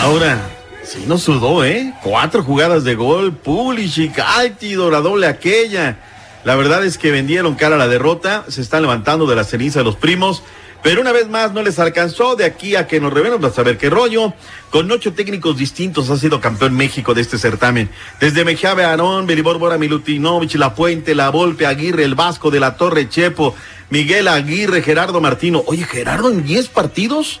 [0.00, 0.38] Ahora,
[0.84, 1.92] sí nos sudó, ¿eh?
[2.02, 5.96] Cuatro jugadas de gol, Pulisic, Altido, la doble aquella.
[6.44, 9.82] La verdad es que vendieron cara a la derrota, se están levantando de la ceniza
[9.82, 10.42] los primos,
[10.82, 13.78] pero una vez más no les alcanzó de aquí a que nos revelen a saber
[13.78, 14.32] qué rollo.
[14.70, 17.90] Con ocho técnicos distintos ha sido campeón México de este certamen.
[18.20, 22.76] Desde Mejabe Aarón, Belibor Bora Milutinovich, La Puente, La Volpe, Aguirre, El Vasco de la
[22.76, 23.54] Torre Chepo,
[23.90, 25.62] Miguel Aguirre, Gerardo Martino.
[25.66, 27.40] Oye, Gerardo en 10 partidos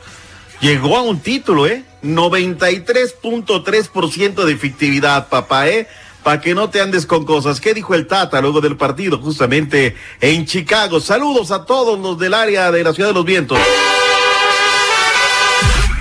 [0.60, 1.84] llegó a un título, ¿eh?
[2.02, 5.86] 93.3% de efectividad, papá, ¿eh?
[6.28, 7.58] Para que no te andes con cosas.
[7.58, 11.00] ¿Qué dijo el Tata luego del partido justamente en Chicago?
[11.00, 13.58] Saludos a todos los del área de la Ciudad de los Vientos.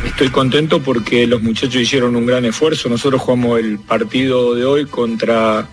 [0.06, 2.90] Estoy contento porque los muchachos hicieron un gran esfuerzo.
[2.90, 5.70] Nosotros jugamos el partido de hoy contra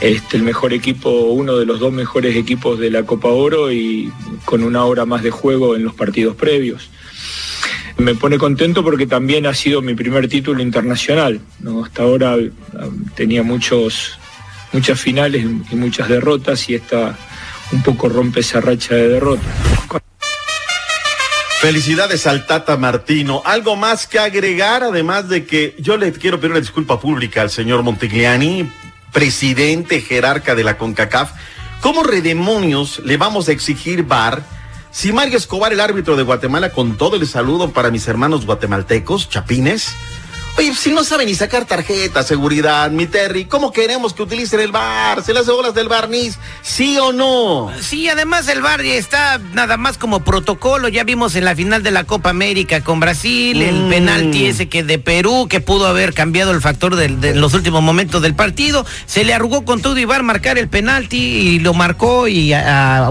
[0.00, 4.10] este, el mejor equipo, uno de los dos mejores equipos de la Copa Oro y
[4.46, 6.88] con una hora más de juego en los partidos previos.
[7.96, 11.40] Me pone contento porque también ha sido mi primer título internacional.
[11.84, 12.50] Hasta ahora eh,
[13.14, 14.18] tenía muchos,
[14.72, 17.16] muchas finales y muchas derrotas y esta
[17.72, 19.46] un poco rompe esa racha de derrotas.
[21.60, 23.40] Felicidades al Tata Martino.
[23.44, 27.48] Algo más que agregar, además de que yo le quiero pedir una disculpa pública al
[27.48, 28.70] señor Montigliani,
[29.12, 31.30] presidente jerarca de la CONCACAF.
[31.80, 34.42] ¿Cómo redemonios le vamos a exigir VAR
[34.94, 39.28] si Mario Escobar, el árbitro de Guatemala, con todo el saludo para mis hermanos guatemaltecos,
[39.28, 39.92] chapines?
[40.56, 44.70] Oye, si no sabe ni sacar tarjeta, seguridad, mi Terry, ¿cómo queremos que utilicen el
[44.70, 45.20] bar?
[45.24, 46.38] ¿Se las bolas del barniz?
[46.62, 47.72] ¿Sí o no?
[47.80, 50.86] Sí, además el bar ya está nada más como protocolo.
[50.86, 53.90] Ya vimos en la final de la Copa América con Brasil, el Mm.
[53.90, 57.82] penalti ese que de Perú, que pudo haber cambiado el factor del- de los últimos
[57.82, 58.86] momentos del partido.
[59.06, 62.28] Se le arrugó con todo y bar marcar el penalti y lo marcó.
[62.28, 62.52] Y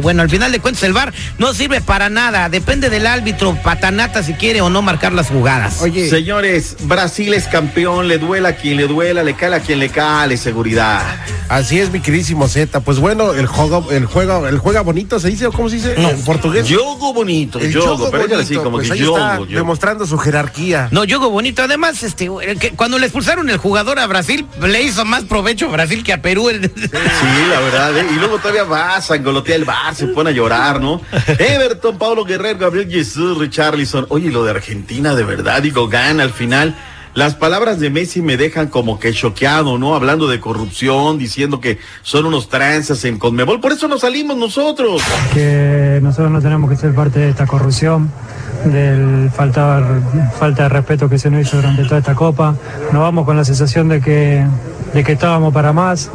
[0.01, 2.47] bueno, al final de cuentas el bar no sirve para nada.
[2.47, 5.81] Depende del árbitro, patanata si quiere o no marcar las jugadas.
[5.81, 9.79] Oye, Señores, Brasil es campeón, le duela a quien le duela, le cala a quien
[9.79, 11.01] le cale, seguridad.
[11.49, 12.79] así es mi queridísimo Z.
[12.81, 15.93] Pues bueno, el juego, el juego, el juega bonito se dice o cómo se dice
[15.95, 16.67] en portugués.
[16.67, 19.45] Yogo bonito, el yogo, juego pero échale así bonito, como pues que yogo, está, yogo.
[19.47, 20.87] demostrando su jerarquía.
[20.91, 21.63] No, juego bonito.
[21.63, 25.71] Además, este, que- cuando le expulsaron el jugador a Brasil, le hizo más provecho a
[25.71, 26.49] Brasil que a Perú.
[26.49, 28.05] El- Sí, la verdad, ¿eh?
[28.11, 31.01] y luego todavía va, sangolotea el bar, se pone a llorar, ¿no?
[31.27, 34.05] Everton, Pablo Guerrero, Gabriel Jesús, Richarlison.
[34.09, 36.75] Oye, lo de Argentina, de verdad, digo, gana al final.
[37.15, 39.95] Las palabras de Messi me dejan como que choqueado, ¿no?
[39.95, 43.61] Hablando de corrupción, diciendo que son unos tranzas en Conmebol.
[43.61, 45.01] Por eso nos salimos nosotros.
[45.33, 48.11] Que nosotros no tenemos que ser parte de esta corrupción,
[48.65, 50.01] del falta,
[50.39, 52.55] falta de respeto que se nos hizo durante toda esta copa.
[52.91, 54.45] Nos vamos con la sensación de que,
[54.93, 56.09] de que estábamos para más.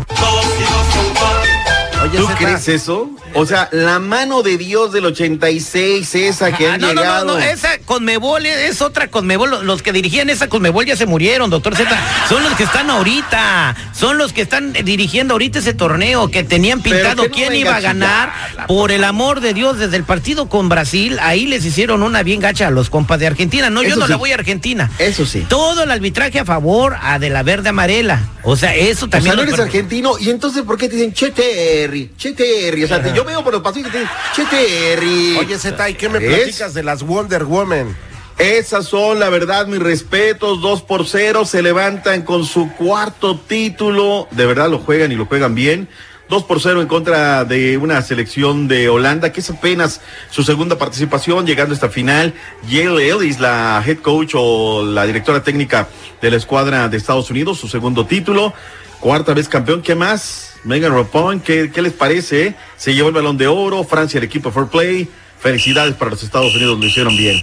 [2.17, 3.11] ¿Tú crees eso?
[3.35, 7.25] O sea, la mano de Dios del 86, esa que han no, no, llegado.
[7.27, 9.51] no, no, esa Conmebol es, es otra Conmebol.
[9.51, 11.89] Los- Los que dirigían esa Conmebol ya se murieron, doctor Z.
[12.29, 13.77] Son los que están ahorita.
[13.93, 17.77] Son los que están dirigiendo ahorita ese torneo, que tenían pintado que no quién iba
[17.77, 18.33] a ganar.
[18.67, 22.41] Por el amor de Dios, desde el partido con Brasil, ahí les hicieron una bien
[22.41, 23.71] gacha a los compas de Argentina.
[23.71, 24.11] No, yo no sí.
[24.11, 24.91] la voy a Argentina.
[24.99, 25.45] Eso sí.
[25.49, 28.29] Todo el arbitraje a favor a de la verde amarela.
[28.43, 29.35] O sea, eso O también.
[29.35, 32.11] sea, no eres argentino y entonces ¿por qué te dicen Che Terry?
[32.17, 32.85] Che Terry.
[32.85, 35.37] O sea, te- yo veo por los pasillos que te Che Terry.
[35.39, 37.97] Oye, Zeta, ¿y qué me platicas de las Wonder Woman?
[38.39, 40.61] Esas son, la verdad, mis respetos.
[40.61, 44.29] Dos por cero se levantan con su cuarto título.
[44.31, 45.89] De verdad lo juegan y lo juegan bien.
[46.29, 50.01] Dos por cero en contra de una selección de Holanda, que es apenas
[50.31, 52.35] su segunda participación, llegando a esta final.
[52.69, 55.89] Yale Ellis, la head coach o la directora técnica
[56.23, 58.55] de la escuadra de Estados Unidos, su segundo título.
[59.01, 60.48] Cuarta vez campeón, ¿qué más?
[60.69, 62.55] Megan Rapone, ¿qué, qué les parece?
[62.77, 65.09] Se llevó el balón de oro, Francia el equipo Fair Play.
[65.41, 67.43] Felicidades para los Estados Unidos, lo hicieron bien.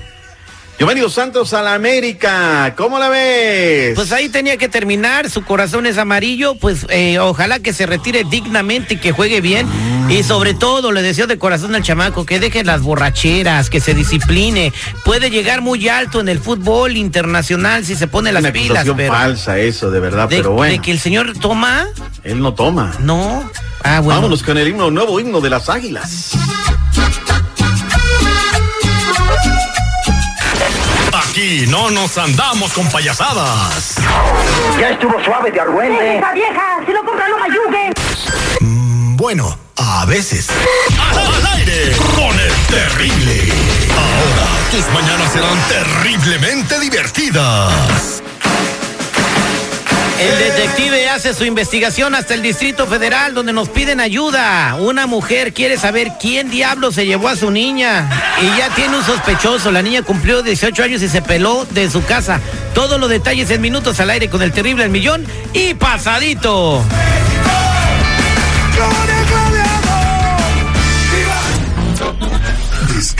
[0.78, 3.96] Giovanni Dos Santos a la América, ¿cómo la ves?
[3.96, 8.26] Pues ahí tenía que terminar, su corazón es amarillo, pues eh, ojalá que se retire
[8.26, 9.66] dignamente y que juegue bien.
[10.10, 13.94] Y sobre todo le deseo de corazón al chamaco que deje las borracheras, que se
[13.94, 14.74] discipline.
[15.06, 19.14] Puede llegar muy alto en el fútbol internacional si se pone las una pilas, pero
[19.14, 20.74] falsa eso, de verdad, de, pero bueno.
[20.74, 21.88] de que el señor toma,
[22.26, 22.94] Él no toma.
[23.00, 23.50] no.
[23.84, 24.22] Ah, bueno.
[24.22, 26.32] Vámonos con el himno, nuevo himno de las águilas.
[31.14, 33.96] Aquí no nos andamos con payasadas.
[34.80, 36.18] Ya estuvo suave de argüente.
[36.18, 36.80] ¡Esa vieja!
[36.86, 37.92] ¡Si lo compra, no mayugue!
[38.62, 40.48] Mm, Bueno, a veces.
[40.98, 43.54] Al aire con el terrible.
[43.92, 48.24] Ahora tus mañanas serán terriblemente divertidas.
[50.20, 54.76] El detective hace su investigación hasta el Distrito Federal donde nos piden ayuda.
[54.80, 58.10] Una mujer quiere saber quién diablo se llevó a su niña
[58.42, 59.72] y ya tiene un sospechoso.
[59.72, 62.40] La niña cumplió 18 años y se peló de su casa.
[62.74, 66.82] Todos los detalles en minutos al aire con el terrible El Millón y pasadito.